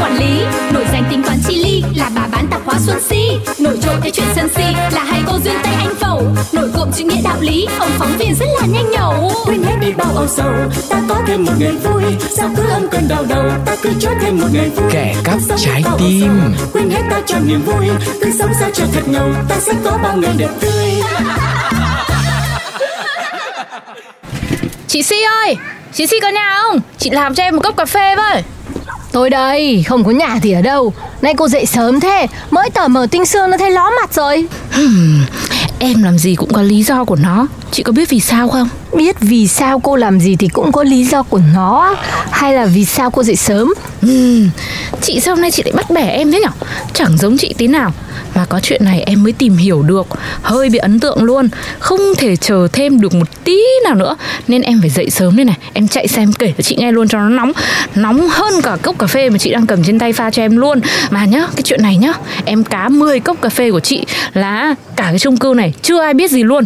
[0.00, 0.44] quản lý.
[0.72, 3.30] Nổi danh tính toán chi ly là bà bán tạp hóa Xuân Si.
[3.58, 6.22] Nổi trội cái chuyện sân si là hai cô duyên tay anh phẩu.
[6.52, 9.32] Nổi cộm chữ nghĩa đạo lý, ông phóng viên rất là nhanh nhẩu.
[9.46, 10.52] Quên hết đi bao âu sầu
[10.90, 12.02] ta có thêm một ngày vui.
[12.36, 14.90] Sao cứ âm cơn đau đầu ta cứ cho thêm một ngày vui.
[14.92, 16.20] Kẻ cắp trái tim.
[16.20, 17.86] sầu, quên hết ta cho niềm vui.
[18.20, 21.02] Cứ sống sao cho thật ngầu ta sẽ có bao ngày đẹp tươi.
[24.88, 25.56] Chị Si ơi
[25.92, 26.80] Chị Si có nhà không?
[26.98, 28.42] Chị làm cho em một cốc cà phê với
[29.12, 30.92] Tôi đây, không có nhà thì ở đâu.
[31.22, 34.46] Nay cô dậy sớm thế Mới tờ mở tinh sương nó thấy ló mặt rồi.
[35.78, 37.46] Em làm gì cũng có lý do của nó.
[37.72, 38.68] Chị có biết vì sao không?
[38.96, 41.96] Biết vì sao cô làm gì thì cũng có lý do của nó.
[42.30, 43.74] Hay là vì sao cô dậy sớm?
[44.02, 44.50] Ừm,
[45.02, 46.48] Chị sao hôm nay chị lại bắt bẻ em thế nhở?
[46.92, 47.92] Chẳng giống chị tí nào.
[48.34, 50.06] Mà có chuyện này em mới tìm hiểu được.
[50.42, 51.48] Hơi bị ấn tượng luôn.
[51.78, 54.16] Không thể chờ thêm được một tí nào nữa.
[54.48, 55.56] Nên em phải dậy sớm đây này.
[55.72, 57.52] Em chạy xem kể cho chị nghe luôn cho nó nóng.
[57.94, 60.56] Nóng hơn cả cốc cà phê mà chị đang cầm trên tay pha cho em
[60.56, 60.80] luôn.
[61.10, 62.12] Mà nhá, cái chuyện này nhá.
[62.44, 66.00] Em cá 10 cốc cà phê của chị Là cả cái chung cư này chưa
[66.00, 66.64] ai biết gì luôn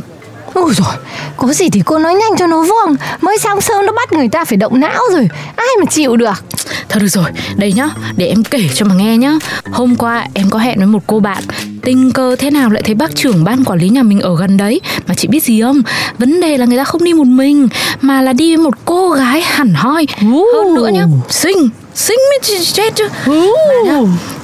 [0.57, 0.95] Ôi rồi
[1.37, 2.97] có gì thì cô nói nhanh cho nó vuông.
[3.21, 5.29] Mới sáng sớm nó bắt người ta phải động não rồi.
[5.57, 6.45] Ai mà chịu được?
[6.89, 9.33] Thôi được rồi, đây nhá, để em kể cho mà nghe nhá.
[9.73, 11.43] Hôm qua em có hẹn với một cô bạn
[11.83, 14.57] Tình cờ thế nào lại thấy bác trưởng ban quản lý nhà mình ở gần
[14.57, 15.83] đấy Mà chị biết gì không?
[16.19, 17.69] Vấn đề là người ta không đi một mình
[18.01, 20.07] Mà là đi với một cô gái hẳn hoi.
[20.21, 23.09] Hơn nữa nhá, xinh Xinh mới chị chết chứ.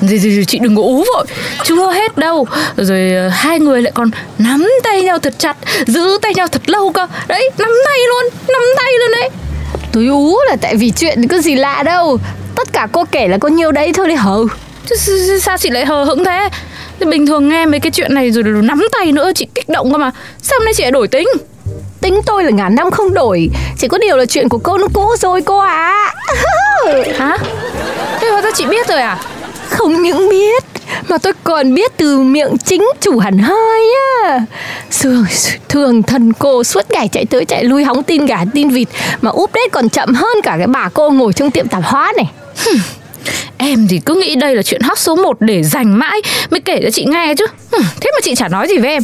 [0.00, 1.26] Gì, gì, gì, chị đừng có ú vội.
[1.64, 2.46] Chưa hết đâu.
[2.76, 6.68] Rồi ờ, hai người lại còn nắm tay nhau thật chặt Giữ tay nhau thật
[6.68, 7.06] lâu cơ.
[7.28, 9.30] Đấy, nắm tay luôn, nắm tay luôn đấy.
[9.92, 12.18] Tôi ú là tại vì chuyện có gì lạ đâu.
[12.56, 14.48] Tất cả cô kể là có nhiêu đấy thôi đi hầu
[14.86, 14.96] Chứ
[15.42, 16.48] sao chị lại hờ hững thế?
[17.00, 19.92] Thế Bình thường nghe mấy cái chuyện này rồi nắm tay nữa chị kích động
[19.92, 20.10] cơ mà.
[20.42, 21.28] Sao hôm nay chị lại đổi tính
[22.02, 23.50] Tính tôi là ngàn năm không đổi.
[23.78, 26.12] Chỉ có điều là chuyện của cô nó cũ rồi cô à
[27.18, 27.38] Hả?
[28.20, 29.18] Thế hóa ra chị biết rồi à?
[29.68, 30.64] Không những biết
[31.08, 33.92] Mà tôi còn biết từ miệng chính chủ hẳn hơi
[34.24, 34.40] á.
[35.00, 35.24] Thường,
[35.68, 38.88] thường thần cô suốt ngày chạy tới chạy lui hóng tin gà tin vịt
[39.20, 42.30] Mà update còn chậm hơn cả cái bà cô ngồi trong tiệm tạp hóa này.
[43.58, 46.80] Em thì cứ nghĩ đây là chuyện hot số 1 để dành mãi Mới kể
[46.82, 47.46] cho chị nghe chứ.
[47.72, 49.02] Thế mà chị chả nói gì với em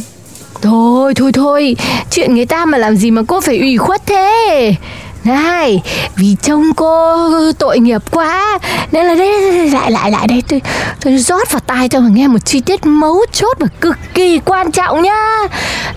[0.61, 1.75] Thôi thôi thôi.
[2.11, 4.75] Chuyện người ta mà làm gì mà cô phải ủy khuất thế?
[5.23, 5.81] Này
[6.15, 8.59] Vì trông cô tội nghiệp quá.
[8.91, 10.43] Nên là đây lại lại lại đây.
[10.49, 10.61] Tôi,
[11.01, 14.39] tôi rót vào tai cho mà nghe một chi tiết mấu chốt và cực kỳ
[14.45, 15.37] quan trọng nhá.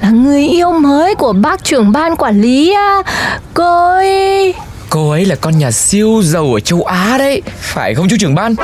[0.00, 2.74] Là người yêu mới của bác trưởng ban quản lý
[3.54, 4.54] Cô ấy
[4.90, 7.42] Cô ấy là con nhà siêu giàu ở châu Á đấy.
[7.60, 8.54] Phải không chú trưởng ban?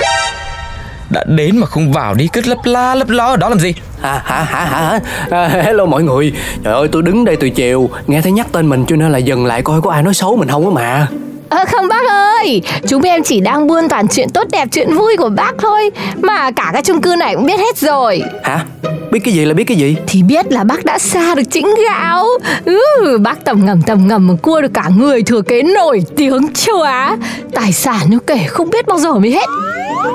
[1.10, 3.74] Đã đến mà không vào đi cứ lấp la lấp ló ở đó làm gì?
[4.00, 5.00] Hả hả hả hả?
[5.30, 6.32] À, Hello mọi người.
[6.64, 9.18] Trời ơi tôi đứng đây từ chiều Nghe thấy nhắc tên mình cho nên là
[9.18, 11.06] dừng lại coi có ai nói xấu mình không á mà.
[11.48, 12.62] Ờ không bác ơi.
[12.88, 15.90] Chúng em chỉ đang buôn toàn chuyện tốt đẹp chuyện vui của bác thôi.
[16.22, 18.22] Mà cả cái chung cư này cũng biết hết rồi.
[18.42, 18.64] Hả?
[19.10, 19.96] Biết cái gì là biết cái gì?
[20.06, 22.24] Thì biết là bác đã xa được chính gạo.
[22.64, 26.52] Ừ, bác tầm ngầm tầm ngầm mà cua được cả người thừa kế nổi tiếng
[26.54, 27.16] châu á.
[27.52, 29.46] Tài sản như kể không biết bao giờ mới hết.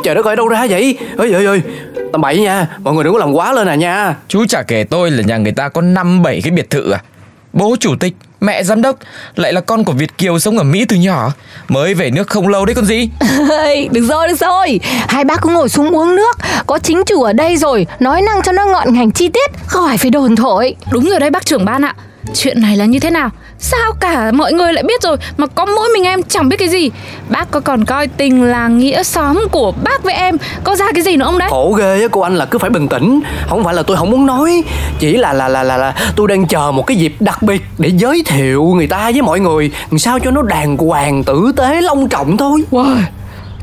[0.04, 0.98] Trời đất ơi đâu ra vậy?
[1.18, 1.62] Ơi ơi ơi.
[2.12, 2.68] Tầm bậy nha.
[2.80, 4.16] Mọi người đừng có làm quá lên à nha.
[4.28, 7.02] Chú chả kể tôi là nhà người ta có 5-7 cái biệt thự à.
[7.54, 8.14] Bố chủ tịch,
[8.44, 8.96] mẹ giám đốc
[9.36, 11.32] Lại là con của Việt Kiều sống ở Mỹ từ nhỏ
[11.68, 13.10] Mới về nước không lâu đấy con gì?
[13.92, 14.80] Được rồi được rồi.
[15.08, 16.38] Hai bác cứ ngồi xuống uống nước.
[16.68, 19.98] Có chính chủ ở đây rồi nói năng cho nó ngọn ngành chi tiết khỏi
[19.98, 20.76] phải đồn thổi.
[20.92, 21.96] Đúng rồi đấy bác trưởng ban ạ.
[22.36, 23.30] Chuyện này là như thế nào
[23.64, 24.32] Sao cả?
[24.32, 25.18] Mọi người lại biết rồi.
[25.38, 26.92] Mà có mỗi mình em chẳng biết cái gì.
[27.30, 31.04] Bác có còn coi tình là nghĩa xóm của bác với em Có ra cái
[31.04, 31.50] gì nữa không đấy?
[31.52, 34.12] Khổ ghê á cô anh là cứ phải bình tĩnh Không phải là tôi không
[34.12, 34.64] muốn nói.
[35.00, 37.92] Chỉ là là là là, là tôi đang chờ một cái dịp đặc biệt Để
[37.96, 39.72] giới thiệu người ta với mọi người.
[39.92, 42.64] Làm Sao cho nó đàng hoàng tử tế long trọng thôi.
[42.72, 42.98] Wow.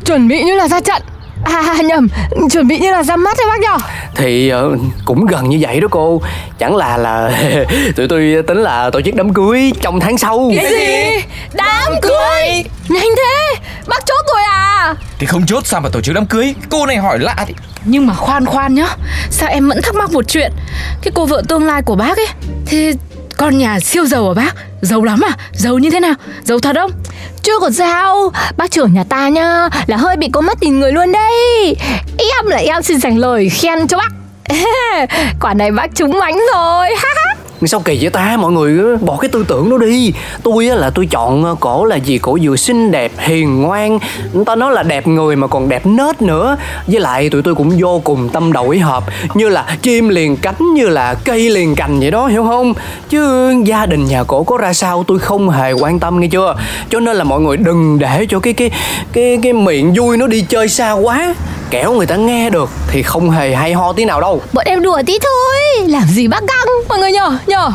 [0.05, 1.03] chuẩn bị như là ra trận
[1.45, 2.09] à nhầm
[2.51, 3.79] chuẩn bị như là ra mắt đấy bác nhở
[4.17, 6.23] Thì ờ, cũng gần như vậy đó cô.
[6.59, 7.31] Chẳng là là
[7.97, 10.51] Tụi tôi tính là tổ chức đám cưới trong tháng sau.
[10.57, 11.25] Cái gì?
[11.53, 12.65] đám cưới?
[12.89, 14.95] Nhanh thế bác chốt rồi à?
[15.19, 16.55] Thì không chốt sao mà tổ chức đám cưới?
[16.71, 17.55] Cô này hỏi lạ thì
[17.85, 18.87] Nhưng mà khoan khoan nhá
[19.31, 20.53] Sao em vẫn thắc mắc một chuyện?
[21.03, 22.27] Cái cô vợ tương lai của bác ấy
[22.67, 22.93] Thì
[23.41, 24.55] con nhà siêu giàu ở bác?
[24.81, 25.33] Giàu lắm à?
[25.53, 26.15] Giàu như thế nào?
[26.45, 26.91] Giàu thật không?
[27.43, 28.33] Chưa có sao.
[28.57, 31.77] Bác trưởng nhà ta nhá, Là hơi bị có mắt nhìn người luôn đây
[32.19, 34.13] Em là em xin dành lời khen cho bác.
[35.41, 36.89] Quả này bác trúng mánh rồi.
[36.97, 37.30] ha ha
[37.67, 38.37] Sao kỳ vậy ta?
[38.37, 40.13] Mọi người ờ, bỏ cái tư tưởng đó đi.
[40.43, 42.19] Tôi, á, là tôi chọn ờ, cổ là gì?
[42.19, 43.99] Cổ vừa xinh đẹp, hiền ngoan.
[44.33, 46.57] Người ta nói là đẹp người mà còn đẹp nết nữa.
[46.87, 49.05] Với lại tụi tôi cũng vô cùng tâm đầu ý hợp,
[49.35, 52.75] Như là chim liền cánh, như là cây liền cành vậy đó, hiểu không?
[53.09, 56.57] Chứ gia đình nhà cổ có ra sao tôi không hề quan tâm, nghe chưa?
[56.91, 58.71] Cho nên là mọi người đừng để cho cái cái
[59.13, 61.35] cái cái miệng vui nó đi chơi xa quá.
[61.71, 64.43] Kẻo người ta nghe được thì không hề hay ho tí nào đâu.
[64.53, 65.89] Bọn em đùa tí thôi.
[65.89, 67.71] Làm gì bác căng Mọi người nhờ nhờ.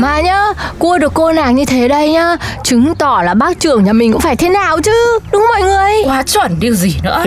[0.00, 0.44] Mà nhá
[0.78, 4.12] Cua được cô nàng như thế đây nhá Chứng tỏ là bác trưởng nhà mình
[4.12, 5.92] cũng phải thế nào chứ Đúng không mọi người?
[6.04, 7.24] Quá chuẩn điều gì nữa?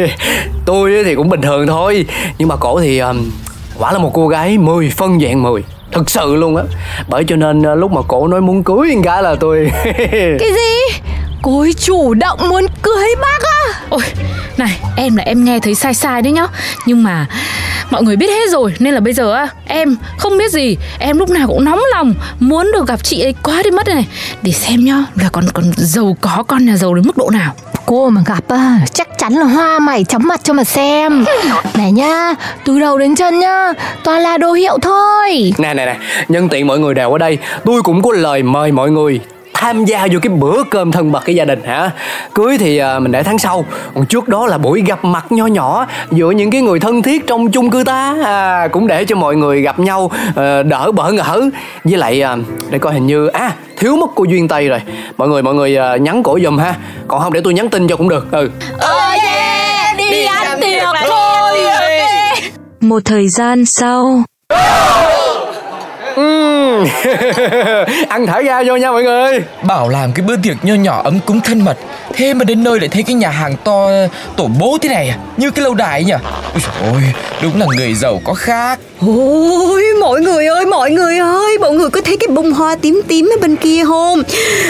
[0.66, 2.06] Tôi thì cũng bình thường thôi.
[2.38, 3.32] Nhưng mà cổ thì um,
[3.78, 6.64] quả là một cô gái 10 phân dạng 10 thực sự luôn á.
[7.10, 9.72] Bởi cho nên uh, lúc mà cổ nói muốn cưới cái là tôi
[10.14, 11.02] Cái gì?
[11.42, 13.80] Cô ấy chủ động muốn cưới bác á?
[13.90, 14.02] Ôi
[14.60, 16.48] này em là em nghe thấy sai sai đấy nhá.
[16.86, 17.26] Nhưng mà
[17.92, 20.78] mọi người biết hết rồi Nên là bây giờ á em không biết gì.
[21.00, 24.08] Em lúc nào cũng nóng lòng Muốn được gặp chị ấy quá đi mất này.
[24.42, 27.54] Để xem nhá là còn còn giàu có con nhà giàu đến mức độ nào.
[27.86, 31.26] Cô mà gặp á Chắc chắn là hoa mày chấm mặt cho mà xem.
[31.74, 32.34] Này nhá
[32.66, 33.74] Từ đầu đến chân nhá
[34.04, 35.54] Toàn là đồ hiệu thôi.
[35.58, 35.98] Nè nè nè
[36.30, 39.20] nhân tiện mọi người đều ở đây tôi cũng có lời mời mọi người
[39.60, 41.92] tham gia vô cái bữa cơm thân mật cái gia đình hả?
[42.34, 43.66] Cưới thì à, mình để tháng sau.
[43.96, 47.28] Còn trước đó là buổi gặp mặt nho nhỏ giữa những cái người thân thiết
[47.28, 48.16] trong chung cư ta.
[48.26, 51.50] À, cũng để cho mọi người gặp nhau à, đỡ bỡ ngỡ.
[51.84, 52.36] Với lại à,
[52.70, 54.82] để coi hình như à thiếu mất cô duyên tây rồi.
[55.18, 56.76] Mọi người mọi người à, nhắn cổ giùm ha.
[57.08, 58.32] Còn không để tôi nhắn tin cho cũng được.
[58.32, 58.50] Ừ.
[59.98, 61.58] Đi ăn tiệc thôi
[62.82, 64.24] Một thời gian sau
[66.20, 66.86] Ừ.
[68.10, 69.44] Ăn thả ga vô nha mọi người.
[69.64, 71.78] Bảo làm cái bữa tiệc nho nhỏ ấm cúng thân mật.
[72.20, 73.90] Thế mà đến nơi lại thấy cái nhà hàng to,
[74.38, 75.18] tổ bố thế này à?
[75.38, 76.14] Như cái lâu đài nhỉ?
[76.54, 77.04] Ôi trời ơi
[77.44, 78.80] đúng là người giàu có khác.
[79.08, 81.58] Ôi, mọi người ơi, mọi người ơi.
[81.62, 84.24] Mọi người có thấy cái bông hoa tím tím ở bên kia không?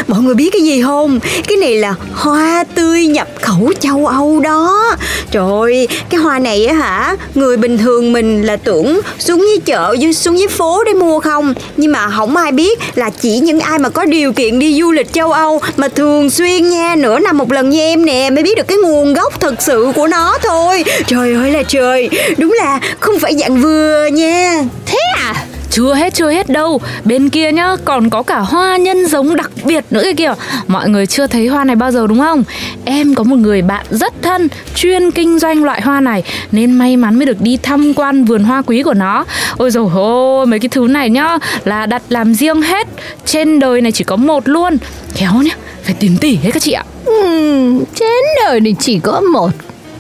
[0.08, 1.20] Mọi người biết cái gì không?
[1.48, 4.96] Cái này là hoa tươi nhập khẩu châu Âu đó.
[5.32, 7.16] Trời ơi, cái hoa này á hả?
[7.36, 11.20] Người bình thường mình là tưởng xuống dưới chợ, dưới- xuống dưới phố để mua
[11.20, 11.54] không?
[11.78, 14.92] Nhưng mà không ai biết là chỉ những ai mà có điều kiện đi du
[14.92, 16.96] lịch châu Âu Mà thường xuyên nha.
[16.96, 19.92] Nửa năm một lần như em nè, Mới biết được cái nguồn gốc thật sự
[19.96, 20.84] của nó thôi.
[21.08, 22.10] Trời ơi là trời.
[22.38, 24.64] Đúng là không phải dạng vừa nha.
[24.86, 25.46] Thế à?
[25.70, 26.82] Chưa hết chưa hết đâu.
[27.06, 30.34] Bên kia nhá còn có cả hoa nhân giống đặc biệt nữa kia kìa.
[30.68, 32.44] Mọi người chưa thấy hoa này bao giờ đúng không?
[32.86, 36.98] Em có một người bạn rất thân Chuyên kinh doanh loại hoa này Nên may
[36.98, 39.26] mắn mới được đi tham quan vườn hoa quý của nó.
[39.58, 42.88] Ôi dồi ôi mấy cái thứ này nhá Là đặt làm riêng hết.
[43.26, 44.78] Trên đời này chỉ có một luôn.
[45.14, 46.84] Khéo nhá Phải tiền tỷ hết các chị ạ.
[47.06, 49.52] Ừm, Trên đời thì chỉ có một.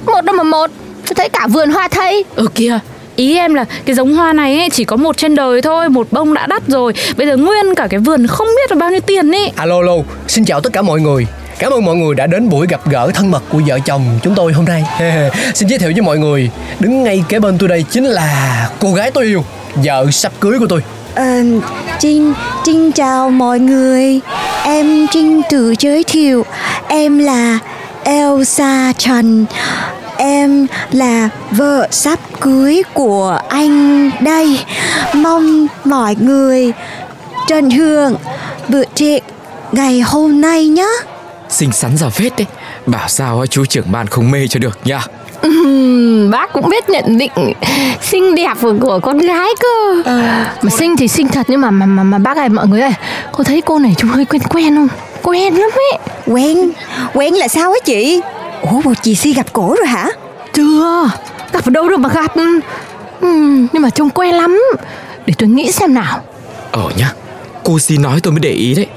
[0.05, 0.71] Một đâu mà một.
[1.07, 2.23] Tôi thấy cả vườn hoa thấy.
[2.35, 2.79] Ừ kìa
[3.19, 6.07] Ý em là cái giống hoa này ấy, chỉ có một trên đời thôi Một
[6.11, 6.93] bông đã đắt rồi.
[7.17, 9.93] Bây giờ nguyên cả cái vườn không biết là bao nhiêu tiền ấy Alo alo,
[10.27, 11.27] xin chào tất cả mọi người.
[11.59, 14.35] Cảm ơn mọi người đã đến buổi gặp gỡ thân mật của vợ chồng chúng
[14.35, 14.83] tôi hôm nay.
[15.53, 16.49] Xin giới thiệu với mọi người
[16.79, 19.43] Đứng ngay kế bên tôi đây chính là cô gái tôi yêu
[19.75, 20.81] Vợ sắp cưới của tôi.
[21.15, 21.43] Ờ,
[21.99, 22.33] Trinh,
[22.63, 24.19] Trinh chào mọi người.
[24.63, 26.45] Em Trinh tự giới thiệu
[26.87, 27.59] Em là
[28.03, 29.45] Elsa Trần
[30.21, 34.59] Em là vợ sắp cưới của anh đây.
[35.13, 36.73] Mong mọi người
[37.47, 38.15] Trần Hương
[38.67, 39.23] bữa tiệc
[39.71, 40.87] ngày hôm nay nhé
[41.49, 42.47] Xinh xắn giàu phết đấy.
[42.85, 45.01] Bảo sao chú trưởng ban không mê cho được nha.
[45.41, 47.53] Ừm, Bác cũng biết nhận định
[48.01, 50.01] Xinh đẹp của, của con gái cơ.
[50.61, 52.93] Mà xinh thì xinh thật Nhưng mà mà mà, mà bác ơi mọi người ơi
[53.31, 54.87] Có thấy cô này trông hơi quen quen không?
[55.23, 55.99] Quen lắm ấy.
[56.27, 56.69] Quen,
[57.13, 58.21] quen là sao á chị
[58.61, 60.09] Ủa bộ chị Si gặp cổ rồi hả?
[60.53, 61.09] Chưa
[61.53, 62.31] Gặp ở đâu đâu mà gặp.
[63.21, 64.61] Ừm, Nhưng mà trông quen lắm.
[65.25, 66.21] Để tôi nghĩ xem nào.
[66.71, 67.13] Ờ nhá
[67.63, 68.87] Cô xin nói tôi mới để ý đấy.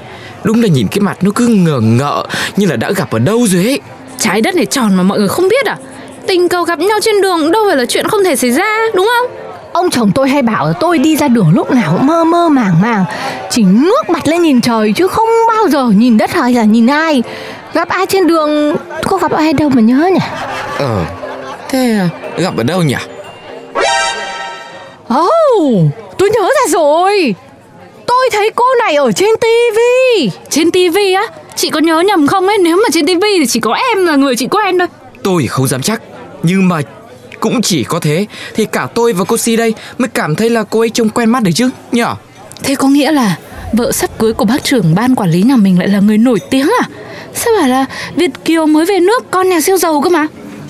[0.43, 2.27] Đúng là nhìn cái mặt nó cứ ngờ ngợ
[2.57, 3.81] Như là đã gặp ở đâu rồi ấy.
[4.19, 5.77] Trái đất này tròn mà mọi người không biết à?
[6.27, 9.09] Tình cờ gặp nhau trên đường đâu phải là chuyện không thể xảy ra đúng
[9.17, 9.37] không?
[9.73, 12.49] Ông chồng tôi hay bảo là tôi đi ra đường lúc nào cũng mơ mơ
[12.49, 13.05] màng màng
[13.49, 16.87] Chỉ ngước mặt lên nhìn trời chứ không bao giờ nhìn đất hay là nhìn
[16.87, 17.23] ai
[17.73, 18.75] Gặp ai trên đường?
[19.05, 20.19] Có gặp ai đâu mà nhớ nhỉ?
[20.77, 21.05] Ờ
[21.69, 22.95] Thế à, gặp ở đâu nhỉ?
[25.19, 25.85] Oh,
[26.17, 27.35] tôi nhớ ra rồi.
[28.07, 31.23] Tôi thấy cô này ở trên tivi Trên tivi á?
[31.55, 32.57] Chị có nhớ nhầm không ấy?
[32.57, 34.87] Nếu mà trên tivi thì chỉ có em là người chị quen thôi.
[35.23, 36.01] Tôi không dám chắc
[36.43, 36.81] Nhưng mà
[37.39, 38.25] cũng chỉ có thế.
[38.55, 41.29] Thì cả tôi và cô Si đây Mới cảm thấy là cô ấy trông quen
[41.29, 42.15] mắt đấy chứ Nhở
[42.63, 43.35] Thế có nghĩa là
[43.73, 46.39] Vợ sắp cưới của bác trưởng ban quản lý nhà mình lại là người nổi
[46.49, 46.87] tiếng à?
[47.33, 50.27] Sao bảo là Việt Kiều mới về nước con nhà siêu giàu cơ mà?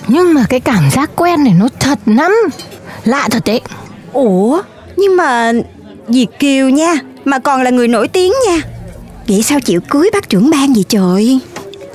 [0.07, 2.31] Nhưng mà cái cảm giác quen này nó thật lắm.
[3.05, 3.62] Lạ thật đấy.
[4.13, 4.62] Ủa
[4.98, 5.51] Nhưng mà
[6.07, 6.93] Việt Kiều nha
[7.25, 8.62] Mà còn là người nổi tiếng nha.
[9.27, 11.39] Vậy sao chịu cưới bác trưởng ban vậy trời?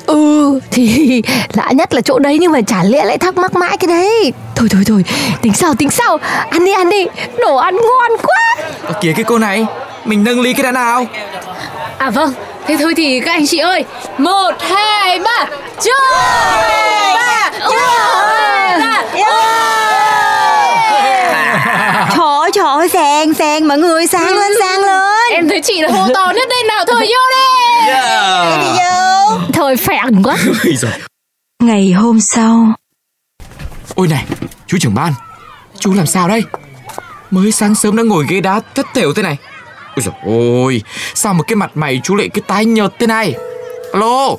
[0.06, 1.22] Ừ thì
[1.52, 4.32] lạ nhất là chỗ đấy nhưng mà chả lẽ lại thắc mắc mãi cái đấy.
[4.54, 5.04] Thôi thôi thôi
[5.42, 6.18] tính sau tính sau
[6.50, 7.06] Ăn đi ăn đi.
[7.38, 8.56] Đồ ăn ngon quá.
[8.82, 9.66] Ở kìa cái cô này
[10.08, 11.06] Mình nâng ly cái đã nào.
[11.98, 12.32] À vâng
[12.66, 13.84] Thế thôi thì các anh chị ơi.
[14.18, 15.46] Một, hai, ba.
[15.80, 15.94] Chơi!
[17.14, 17.50] Ba!
[22.16, 25.32] Trời trời sang sang mọi người sang lên sang lên.
[25.32, 27.92] Em thấy chị là hô to nhất đây nào Thôi vô đi.
[28.60, 29.38] Đi vô.
[29.52, 30.36] Thời phèn quá.
[31.62, 32.66] Ngày hôm sau.
[33.94, 34.24] Ôi này
[34.66, 35.12] chú trưởng ban.
[35.78, 36.42] Chú làm sao đây?
[37.30, 39.36] Mới sáng sớm đã ngồi ghế đá thất thểu thế này
[39.98, 40.14] Ôi dồi
[40.62, 40.82] ôi
[41.14, 43.34] Sao mà cái mặt mày chú lại cái tái nhợt thế này?
[43.92, 44.36] Alo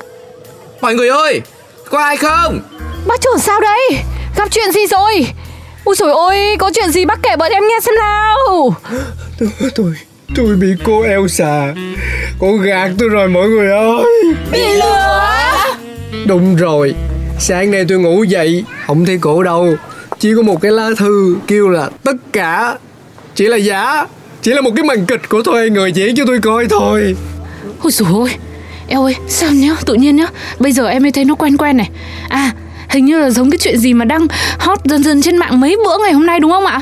[0.82, 1.42] Mọi người ơi
[1.90, 2.60] Có ai không?
[3.08, 3.90] Bác trưởng sao đây
[4.36, 5.28] Gặp chuyện gì rồi?
[5.86, 8.76] Ui trời ơi có chuyện gì bác kể bọn em nghe xem nào.
[9.76, 9.94] Tôi
[10.36, 11.74] Tôi bị cô Elsa
[12.40, 14.06] Cô gạt tôi rồi mọi người ơi.
[14.52, 15.26] Bị lừa
[16.26, 16.96] Đúng rồi
[17.40, 19.76] Sáng nay tôi ngủ dậy Không thấy cổ đâu.
[20.20, 22.78] Chỉ có một cái lá thư kêu là tất cả
[23.36, 24.06] Chỉ là giả
[24.42, 27.16] Chỉ là một cái màn kịch của thuê người diễn cho tôi coi thôi.
[27.84, 28.30] Ôi dồi ôi.
[28.88, 29.76] Eo ơi sao nhá?
[29.86, 30.28] Tự nhiên nhá.
[30.60, 31.90] Bây giờ em mới thấy nó quen quen này.
[32.30, 32.52] À
[32.90, 34.28] hình như là giống cái chuyện gì mà đang
[34.60, 36.82] hot dần dần trên mạng mấy bữa ngày hôm nay đúng không ạ?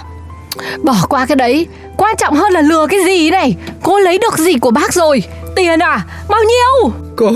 [0.84, 1.68] Bỏ qua cái đấy.
[1.98, 3.56] Quan trọng hơn là lừa cái gì này?
[3.84, 5.24] Cô lấy được gì của bác rồi?
[5.56, 6.06] Tiền à?
[6.30, 6.92] Bao nhiêu?
[7.16, 7.32] Cô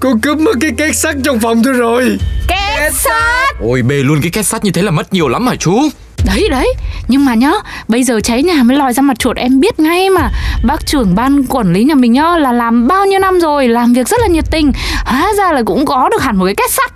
[0.00, 2.18] Cô cướp mất cái két sắt trong phòng tôi rồi.
[2.48, 3.56] Két sắt?
[3.60, 5.88] Ôi bê luôn cái két sắt như thế là mất nhiều lắm hả chú
[6.26, 6.74] Đấy đấy.
[7.08, 7.52] Nhưng mà nhá
[7.88, 10.30] Bây giờ cháy nhà mới lòi ra mặt chuột em biết ngay mà.
[10.64, 13.92] Bác trưởng ban quản lý nhà mình nhá Là làm bao nhiêu năm rồi Làm
[13.92, 14.72] việc rất là nhiệt tình.
[15.04, 16.92] Hóa ra là cũng có được hẳn một cái két sắt.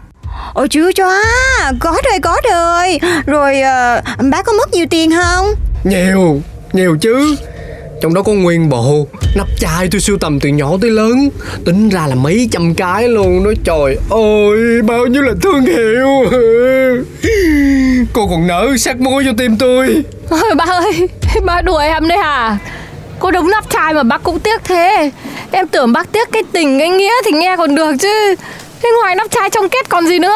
[0.55, 1.11] Ôi chưa cho
[1.81, 2.99] Có rồi có rồi.
[3.27, 4.01] Rồi ờ,
[4.31, 5.47] bác có mất nhiều tiền không?
[5.85, 7.37] Nhiều Nhiều chứ.
[8.03, 9.07] Trong đó có nguyên bộ.
[9.37, 11.29] Nắp chai tôi sưu tầm từ nhỏ tới lớn.
[11.65, 13.45] Tính ra là mấy trăm cái luôn.
[13.45, 16.09] Đó Trời ơi Bao nhiêu là thương hiệu
[18.13, 20.05] Cô còn nỡ sắc môi cho tim tôi.
[20.31, 21.09] Ôi ba ơi
[21.45, 22.59] Ba đùa em đấy hả?
[23.19, 25.11] Cô đống nắp chai mà bác cũng tiếc thế.
[25.51, 28.35] Em tưởng bác tiếc cái tình cái nghĩa thì nghe còn được chứ.
[28.83, 30.35] Thế ngoài nắp chai trong kết còn gì nữa?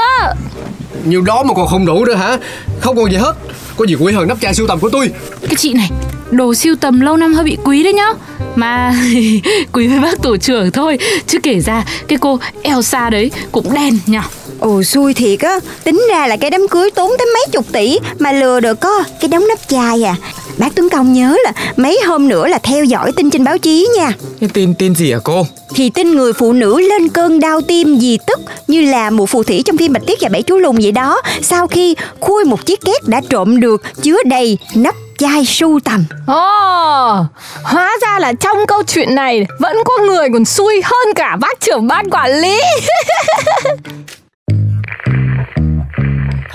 [1.05, 2.37] Nhiều đó mà còn không đủ nữa hả?
[2.81, 3.33] Không còn gì hết.
[3.77, 5.11] Có gì quý hơn nắp chai sưu tầm của tôi.
[5.43, 5.91] Cái chị này
[6.31, 8.09] Đồ siêu tầm lâu năm hơi bị quý đấy nhá.
[8.55, 8.95] Mà
[9.73, 10.99] quý với bác tổ trưởng thôi.
[11.27, 14.19] Chứ kể ra cái cô Elsa đấy cũng đen nhỉ
[14.61, 15.61] Ồ xui thiệt á.
[15.85, 19.05] Tính ra là cái đám cưới tốn tới mấy chục tỷ Mà lừa được có
[19.21, 20.15] cái đống nắp chai à.
[20.59, 23.89] Bác Tuấn Công nhớ là mấy hôm nữa là theo dõi tin trên báo chí
[23.99, 24.13] nha.
[24.53, 25.47] Tin tin gì hả cô?
[25.75, 29.43] Thì tin người phụ nữ lên cơn đau tim vì tức Như là một phù
[29.43, 31.23] thủy trong phim Bạch Tuyết và Bảy Chú Lùn vậy đó.
[31.43, 36.05] Sau khi khui một chiếc két đã trộm được chứa đầy nắp chai sưu tầm.
[36.27, 37.25] Ồ
[37.63, 41.61] Hóa ra là trong câu chuyện này Vẫn có người còn xui hơn cả bác
[41.61, 42.61] trưởng ban quản lý